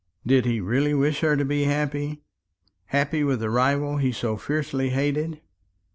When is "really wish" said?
0.59-1.19